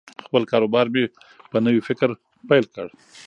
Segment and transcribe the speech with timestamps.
[0.25, 1.03] خپل کاروبار مې
[1.51, 2.09] په نوي فکر
[2.49, 2.87] پیل کړ.